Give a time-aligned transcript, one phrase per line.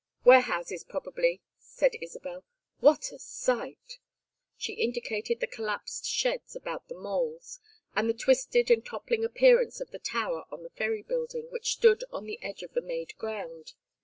[0.25, 2.43] "Warehouses, probably," said Isabel.
[2.79, 3.99] "What a sight!"
[4.57, 7.59] She indicated the collapsed sheds about the moles,
[7.95, 12.03] and the twisted and toppling appearance of the tower on the Ferry Building, which stood
[12.11, 13.73] on the edge of the made ground.